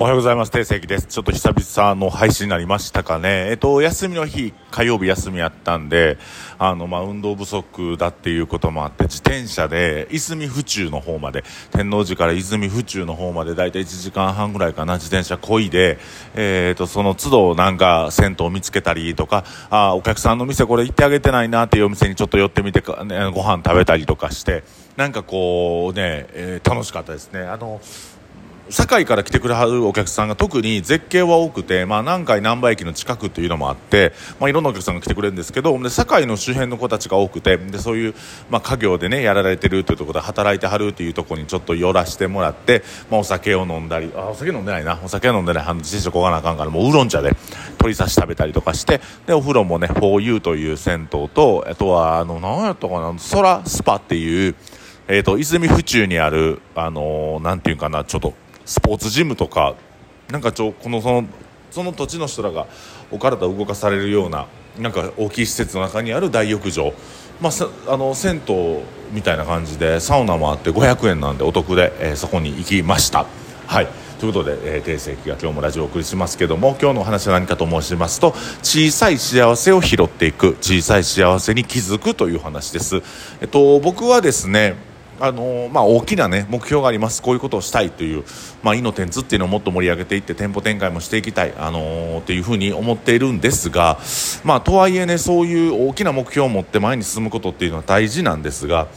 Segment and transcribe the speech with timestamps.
[0.00, 0.50] おはようございます。
[0.50, 1.06] 定石です。
[1.06, 3.50] ちょっと久々の配信になりましたかね。
[3.50, 6.18] えっと、休みの日、火曜日休みやったんで、
[6.58, 15.98] あの、まあ、運動不足だっていうこともあって、自転車で、泉府中の方まで、天王寺から泉府中の方まで、だいたい1時間半ぐらいかな、自転車こいで、
[16.34, 24.64] えっ、と、その都度なんか、銭湯を見つけたりとか、あ、お客さんの店これ行ってあげてないなっていうお店にちょっと寄ってみてか、ね、ご飯食べたりとかして、
[24.96, 27.40] なんかこうね、えー、楽しかったですね。
[27.42, 27.80] あの、
[28.70, 38.14] 堺から来てくれはるお客さんが特に絶景は多くて、まあ、南海難波駅の近くというのもあって、まあ、いろんなお客さんが来てくれるんですけどで堺の周辺の子たちが多くてでそういう、
[38.50, 44.98] まあ、家業でねやられてるというところで働いてはるというところにちょっと寄らせてもらって、まあ、お酒を飲んだりあお酒飲んでないな。
[45.02, 45.64] お酒飲んでない。
[45.74, 47.34] 自転車こがなあかんからもうウーロン茶で
[47.72, 54.54] 鶏刺し食べたりとかしてでお風呂もね 4U という銭湯とあとはあの何やったかな空スパっていう
[55.08, 58.34] えーと、泉府中にある、あのー、なんていうかなちょっと
[58.64, 59.74] スポーツジムとか
[60.30, 61.24] なんかちょこのその
[61.70, 62.66] その土地の人らが
[63.10, 64.46] お体を動かされるような
[64.78, 66.92] なんか大きい施設の中にある大浴場、
[67.40, 73.26] まあ、あの銭湯みたいな感じでサウナもあって500円なんでお得で、えー、そこに行きました。
[73.66, 78.30] はいということで、えー、定石が今日もラジオをお送りしますけども今日のお話は何かと申しますと
[78.62, 83.02] 小さい幸せを拾っていく小さい幸せに気づくという話です。
[83.40, 84.76] えっと僕はですね
[85.24, 88.24] あのまあ、大きな、ね、目標がありますこういうことをしたいという、
[88.64, 94.00] まあ、イノテンツっていうのをもっと盛り上げていって店舗展開もしていきたい、あのー、っていうふうに思っているんですが、
[94.42, 98.88] まあ、とはいえねそういう大きな目標を持って前に進むことっていうのは大事なんですが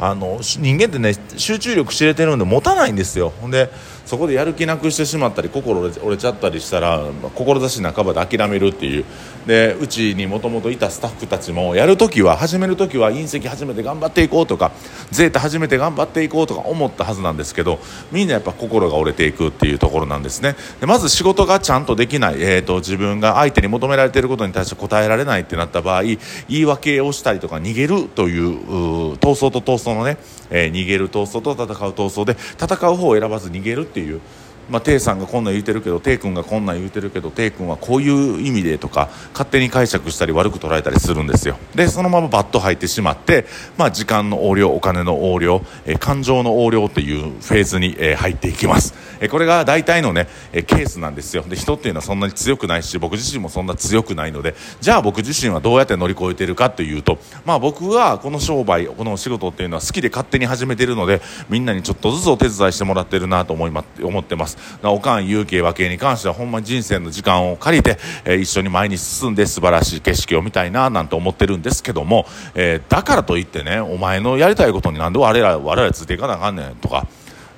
[0.00, 3.32] あの人間ってね集中力知れてるんで持たないんですよ。
[3.48, 3.70] で
[4.08, 9.04] そこでやる気なくしてしまったり心折れちゃったりしたら志半ばで諦めるっていう。
[9.46, 14.72] でうちにもともといたスタッフたちもやる時は始める時は隕石始めて頑張っていこうとか
[15.10, 17.78] ゼータ始めて頑張っていこうとか思ったはずなんですけど
[18.12, 20.54] みんなやっぱ心が折れていくっていうところなんですね。
[20.80, 26.18] でまず仕事がちゃんとできない、えーと、自分が相手に求められていることに対して答えられないってなった場合言
[26.50, 30.18] い訳をしたりとか逃げるという闘争と闘争のね、
[30.50, 34.21] えー、逃げる闘争と戦う闘争で戦う方を選ばず逃げるってっていう。
[34.68, 41.56] まあ、テイさんがこんなん言うてるけどテイ君がこんなん言うてるけどテイ君はこういう意味でとか勝手に解釈したり悪く捉えたりするんですよ。
[41.74, 43.46] でそのままバッと入ってしまって、
[43.76, 51.42] まあ、時間の横領お金の横領、えー、感情の横領というフェーズに、えー、入っていきます、えー、これが大体のね、えケースなんですよ。
[51.48, 64.57] で人っていうのはそんなに強くないし僕自身もそんな強くないのでじゃあ僕自身はどうやって乗り越えてるかというと、まあ、僕はこの商売このお仕事っていうのは好きで勝手に始めてるのでみんなにちょっとずつお手伝いしてもらってるなと思いま思ってます。
[64.82, 77.06] おかん勇気和系に関してはほんまに人生の時間を借りて、えー、一緒に前に進んで素晴らしい景色を見たいななんて思ってるんですけども、えー、だからといってねお前のやりたいことになんで我々我々ついていかなあかんねんとか、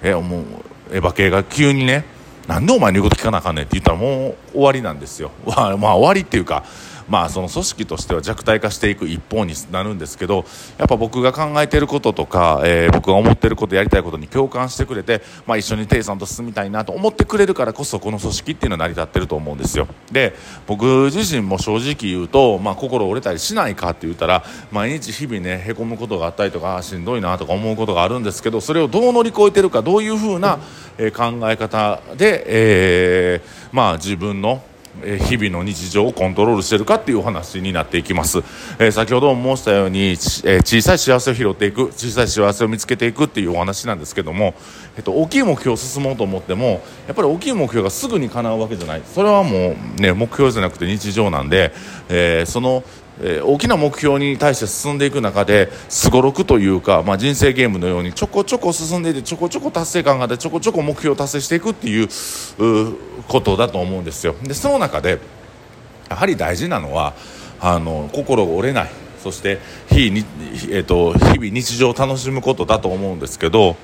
[0.03, 0.43] えー、もう
[0.93, 2.05] エヴァ系が急にね
[2.47, 5.31] なんでお前の言うこと聞かなあかんねんって言ったらもう終わりなんですよ。
[5.47, 6.65] まあ終わりっていうか
[7.11, 10.45] まあ、その組織としては弱体化していく一方になるんですけど
[10.79, 19.89] やっぱ僕が考えていることとか、えー、僕が思っていることやりたいことに共感してくれて、まあ、一緒にテイさんと進みたいなと思ってくれるからこそこの組織っていうのは成り立ってると思うんですよ。
[20.13, 20.35] で
[20.69, 30.61] 僕自身も正直言うと、まあ、心折れたりしないかって言ったら毎日日々ねへこむことがあったりとかしんどいなとか思うことがあるんですけどそれをどう乗り越えてるかどういうふうな、
[31.17, 34.63] 考え方で、えー、まあ自分の
[35.03, 38.39] 日々の日常をコントロールしてるかっていう話になっていきます、
[38.79, 44.55] えー、先ほども申したように、えー、小さい幸せを拾っていく小さい幸せを見つけていくっていうお話なんですけども、
[44.97, 49.03] えっと、大きい目標を進もうと思ってもやっぱり大きい目標がすぐに叶うわけじゃない。
[49.05, 51.73] それはもうね目標じゃなくて日常なんで、
[52.09, 52.85] えー、その
[53.23, 62.09] えー、大きな目標に対して進んでいく中ですごろくというか、まあ、人生ゲームのようにちょこちょこ進んでいてちょこちょこ達成感があってちょこちょこ目標を達成していくっていう
[63.29, 64.35] ことだと思うんですよ。
[64.43, 65.19] でその中で
[66.09, 67.15] やはり大事なのは
[67.61, 68.91] あの心が折れない
[69.23, 69.59] そして
[69.89, 70.07] 日、
[70.71, 73.77] えーと日々日常を楽しむことだと思うんですけど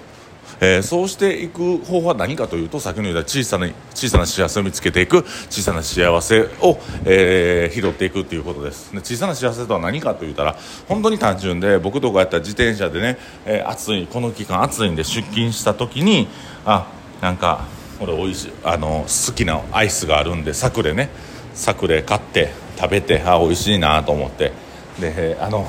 [0.60, 8.92] えー、そうしていく方法は何かというと先ほど言った小さな小さな幸せを見つけていく小さな幸せを、えー、拾っていくということです。
[8.92, 10.56] で小さな幸せとは何かと言ったら
[10.88, 16.28] 本当に単純で僕とかやったら自転車でね、えー、暑いこの期間暑いんで出勤した時に
[16.64, 16.86] あ
[17.20, 17.66] なんか
[17.98, 21.10] これ美味しいあの好きなアイスがあるんでサクレね
[21.54, 24.52] サクレ買って食べてあ美味しいなと思って。
[25.00, 25.66] であの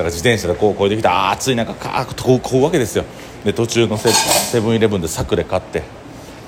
[0.00, 1.30] から自転車でこう越えてきた。
[1.30, 3.04] 暑い中カーッとこうわけですよ
[3.44, 5.82] で途中のセブンイレブンでサクレ買って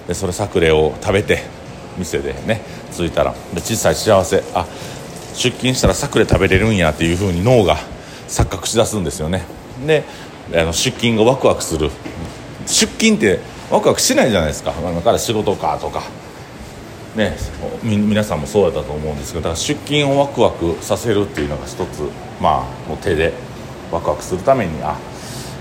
[0.06, 1.42] でそれサクレを食べて
[1.98, 2.60] 店でね
[2.92, 4.66] 着いたらで小さい幸せあ
[5.34, 7.76] 出勤したらサクレ食べれるんやっていうふうに脳が
[8.28, 9.44] 錯覚しだすんですよね
[9.86, 10.04] で
[10.54, 11.90] あの出勤がワクワクする
[12.66, 13.40] 出勤って
[13.70, 16.02] ワクワクしないじゃないですか今から仕事かとか
[17.16, 17.36] ね
[17.82, 22.02] 皆さんもそうだったと思うんですけどだから出勤をワクワクさせるっていうのが一つ
[22.40, 23.32] まあもう手で
[23.90, 24.98] ワクワクするためにあ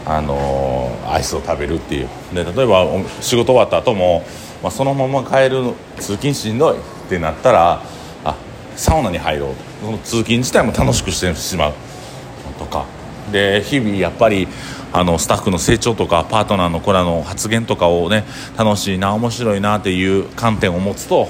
[0.06, 2.10] あのー、アイスを食べるっていう。
[2.34, 2.88] で例えば
[3.22, 4.24] 仕事終わった後も、
[4.64, 7.84] まあ、そのまま帰る通勤しんどいってなったら
[8.24, 8.36] あ
[8.76, 9.56] サウナに入ろう
[9.86, 11.74] その通勤自体も楽しくしてしまう。
[12.58, 12.86] とか。
[13.32, 14.48] で日々やっぱり
[14.92, 18.26] あのスタッフの成長とかパートナーの子らの発言とかをね
[18.58, 21.30] 楽しいな面白いなっていう観点を持つと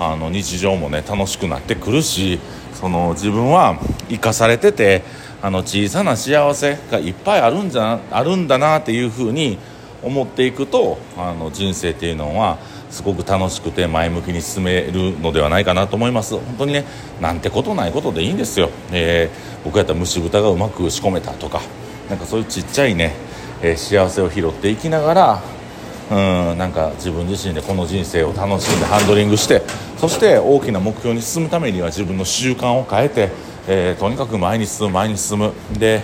[0.00, 2.40] あの日常もね楽しくなってくるし
[2.72, 5.02] その自分は生かされてて
[5.42, 9.58] あの小さな幸せがいっぱいあるんじゃあるんだなっていうふうに
[10.02, 12.58] 思っていくとあの人生っていうのは
[12.90, 16.34] すごく楽しくて前向きに進めるのではないかなと思います。
[16.34, 16.84] 本当にね
[17.20, 21.60] なんてことないことでいいんですよ、えー、僕やったら蒸し豚がうまく仕込めたとか
[22.08, 23.14] なんかそういうちっちゃいね、
[23.62, 25.42] えー、幸せを拾っていきながら
[26.10, 29.62] うんなんか自分自身でこの人生を楽しんでハンドリングして
[29.96, 33.28] そして大きな目標に進むためには自分の習慣を変えて、
[33.68, 35.52] えー、とにかく前に進む前に進む。
[35.78, 36.02] で、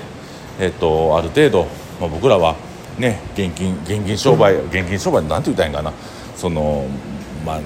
[0.60, 1.66] えーと、ある程度、
[2.00, 2.54] まあ、僕らは
[2.98, 5.92] ね現金現金商売現金商売なんて言ったらいいんかな。
[6.36, 6.86] その、
[7.44, 7.60] まあ、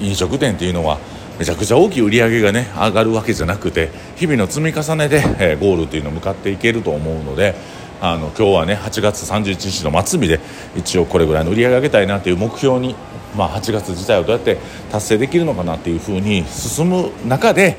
[0.00, 0.98] 飲食店っていうのは
[1.38, 7.54] めちゃくちゃ大きい売り上げがね上がるわけじゃなくて日々の積み重ねで、えー、ゴールっていうのを向かっていけると思うので
[8.00, 10.40] あの今日はね8月31日の末日で
[10.76, 12.94] 一応これぐらいの売り上げ上げたいなという目標に、
[13.36, 14.58] まあ、8月自体をどうやって
[14.90, 17.76] 達成できるのかなっていうふうに進む中で、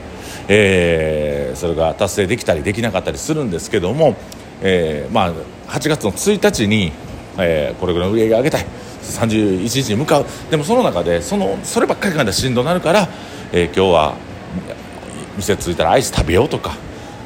[0.48, 4.16] えー、それが達成できたりできなかったりするんですけども、
[4.62, 5.34] えー、まあ、
[5.68, 6.92] 8月の1日に、
[7.38, 8.66] えー、これぐらいの売り上げ上げたい。
[9.08, 10.26] 31日に向かう。
[10.52, 13.08] でもその中でそのそればっかりがしんどなるから、
[13.54, 14.16] え今日は
[15.38, 16.76] 店着いたらアイス食べようとか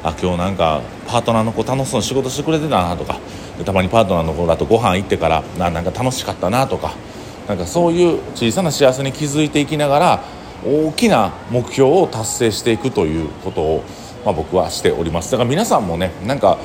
[0.04, 3.18] あ今日なんかパートナーの子楽しそうに仕事してくれてたなとか
[3.64, 6.94] たまにパートナーの子だとご飯行ってからななんか楽しかったなとか
[7.48, 10.24] なんかそういう小さな幸せに気づいていきながら
[10.64, 13.84] 大きな目標を達成していくということを、
[14.24, 15.32] まあ、僕はしております。
[15.32, 16.58] だから皆さんもねなんか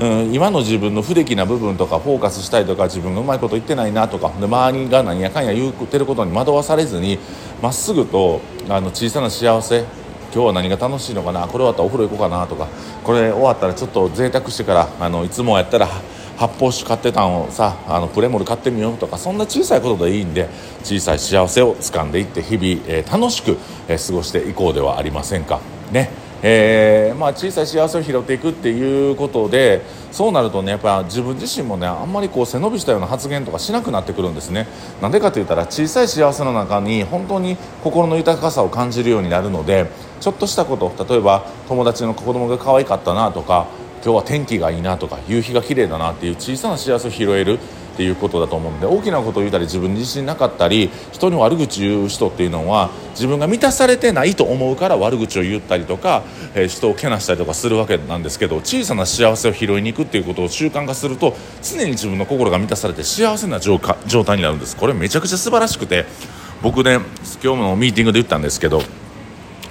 [0.00, 7.18] うん、今の自分の不出来な部分とかフォーカスしたりとか自分がうまいこと言ってないなとかで周りが何やかんや言ってることに惑わされずに
[7.60, 8.40] まっすぐと
[8.70, 9.84] あの小さな幸せ
[10.32, 11.46] 今日は何が楽しいのかな？
[11.46, 12.68] これ終わったらお風呂行こうかなとか。
[13.04, 15.88] これ終わったらちょっと贅沢してからあのいつもやったら
[16.36, 20.48] 発泡酒買ってたんをさあのプレモル買ってみようとかそんな小さいことでいいんで
[20.84, 25.60] 小さい幸せを掴んでいって日々、えー、楽しく、えー、過ごしていこうではありませんか。
[25.90, 26.10] ね。
[26.42, 34.66] えー、まあ、小さい幸せを拾っていくっていうことでそうなるとねやっぱ自分自身もねあんまりこう背伸びしたような発言とかしなくなってくるんですね。
[35.02, 39.90] なんでかと言ったら小さい幸せの中に本当に心の豊かさを感じるようになるので
[40.20, 43.66] ちょっとしたこと例えば友達の子供が可愛かったなとか
[44.02, 47.58] 今日は天気がいいなとか夕日が綺麗だなっていう小さな幸せを拾える
[47.92, 56.22] っていうことだと思うんで大きなことを言ったり自分に自信なかったり人に悪口言う人っていうのは自分が満たされてないと思うから悪口を言ったりとか、
[56.54, 64.76] えー、人をけなしたりとかするわけなんですけど小さな幸せを拾いに行くっていうことを習慣化すると常に自分の心が満たされて幸せな状態になるんです。
[64.76, 66.06] これめちゃくちゃ素晴らしくて
[66.62, 67.00] 僕ね
[67.42, 68.82] 今日のミーティングで言ったんですけど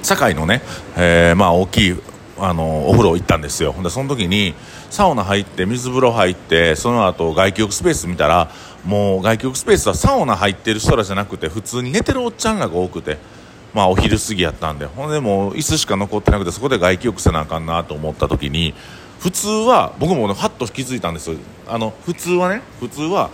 [0.01, 0.61] 堺のね、
[0.97, 1.95] えー、まあ大きい
[2.41, 3.75] あのお風呂行ったんですよ。
[3.83, 4.55] でその時に
[4.89, 8.51] サウナ入って水風呂入ってその後外気浴スペース見たら
[8.85, 13.17] もう外気浴スペースはサウナ入ってる人らじゃなくて普通に寝てるおっちゃんらが多くて
[13.73, 18.73] まあお昼過ぎやったんでほんでもう椅子しか残ってなくてそこで外気浴せなあかんなと思った時に
[19.19, 21.37] 普通は僕も、ね、はっと気づいたんですよ。
[21.67, 23.29] あの普通はね普通は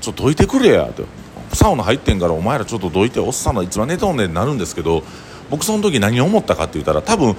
[0.00, 1.04] ちょっとどいてくれやと
[1.52, 5.02] サウナ入ってんからお前らちょっとどいておっさんの一番寝とんねんなるんですけど
[5.50, 7.36] 僕その時何思ったかって言ったら多分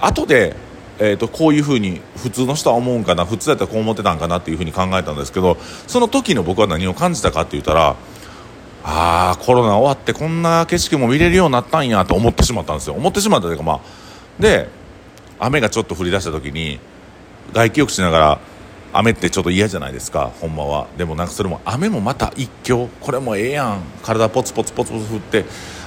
[0.00, 0.56] 後で
[1.02, 7.96] えーと、こういうふうに普通の人は思うんかな普通やったらこう思ってたんかなっていうふうに考えたんですけどその時の僕は何を感じたかって言ったら
[8.84, 12.94] ああコロナ終わってこんな景色も見れるようになったんやと思ってしまったんですよ。
[12.94, 13.80] 思ってしまったというかまあ
[14.38, 14.68] で
[15.38, 16.78] 雨がちょっと降り出した時に
[17.52, 18.40] 外気浴しながら
[18.92, 20.86] 雨ってちょっと嫌じゃないですかほんまは。
[20.98, 25.44] でもなんかそれも雨もまた一興これもええやん体ポツポツポツポツ振って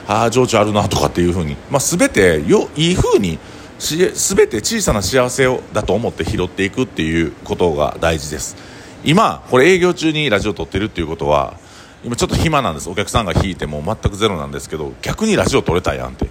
[0.08, 1.56] ああ情緒あるなとかっていうふうに。
[1.70, 3.38] まあ全てよいいふうに
[3.84, 8.56] 全て小さな幸せをだと思って拾っていくっていうことが大事です。
[9.04, 11.60] 今これ営業中にラジオ撮ってるっていうことは
[12.06, 12.90] 今ちょっと暇なんです。
[12.90, 16.30] お客さんが引いても全くゼロなんですけど逆にラジオ撮れたやんって。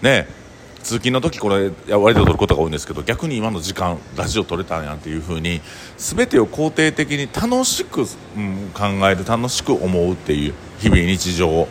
[0.00, 0.28] ね。
[0.84, 5.60] 通勤の時これ割と撮ることが多いんですけど逆に今の時間ラジオ撮れたんやんっていう風に
[5.98, 8.02] 全てを肯定的に楽しく、
[8.36, 11.68] うん、考える楽しく思うっていう日々日常を。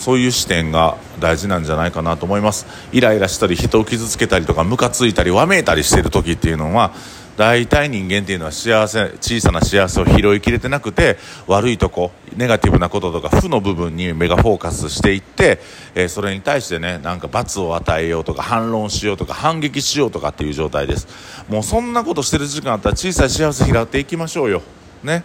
[0.00, 2.66] そういう視点が大事なんじゃないかなと思います。
[2.90, 6.92] イライラしたり人を傷つけたりとかムカついたりわめいたりしてる時っていうのは
[7.36, 11.16] 大体人間っていうのは幸せ小さな幸せを拾いきれてなくて
[11.46, 15.58] 悪いとこネガティブなこととか負の部分に目がフォーカスしていって、
[15.94, 21.08] えー、それに対してねなんか罰を与えようとか反論しようとか反撃しようとかっていう状態です。
[21.48, 24.62] もうそんなことしてる時間あったら小さい幸せ拾っていきましょうよ。
[25.02, 25.24] ね。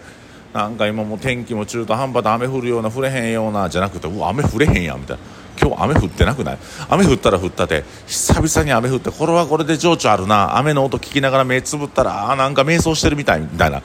[0.56, 5.24] なんか今も天気も中途半端で雨降るような降れへんようなじゃなくてうわ雨降れへんやみたいな。
[5.62, 6.58] 今日雨降ってなくない？
[6.90, 10.58] 雨降ったら降ったで久々に雨降ってこれはこれで情緒あるな。
[10.58, 13.82] 雨の音聞きながら目つぶったらあなんか瞑想してるみたいみたいな。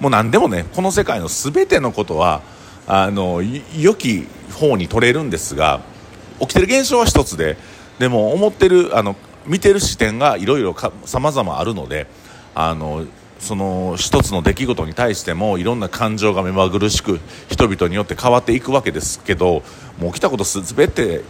[0.00, 2.40] もう何でもねこの世界の全てのことは
[2.86, 4.26] あの良き
[4.58, 5.82] 方に取れるんですが
[6.40, 7.58] 起きてる現象は一つで
[7.98, 9.14] でも思ってるあの
[9.46, 12.06] 見てる視点がいろいろさまざまあるので
[12.54, 13.04] あの
[13.44, 17.20] その一つの出来事に対してもいろんな感情が目まぐるしく
[17.50, 19.62] 人々によって変わっていくわけですけど
[19.98, 21.20] もう起きたことすべて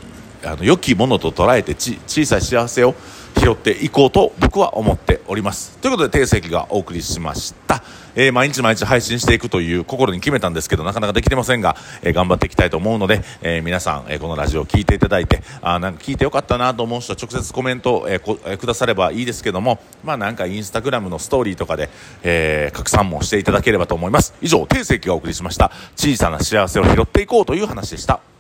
[0.45, 2.95] あの良きものと捉えて小さい幸せを
[3.37, 5.77] 拾っていこうと僕は思っております。
[5.79, 7.83] ということで定石がお送りしました、
[8.15, 21.89] えー、毎日毎日配信していくという心に決めたんですけどなかなかできてませんが、えー、頑張っていきたいと思うので、えー、皆さん、えこのラジオを聞いていただいてあなんか聞いてよかったなと思う人は直接コメント、ええくださればいいですけどもまあなんかインスタグラムのストーリーとかで、
[22.23, 24.35] え拡散もしていただければと思います。
[24.41, 25.71] 以上定石がお送りしました。
[25.97, 28.34] 小さな幸せを拾っていこうという話でした。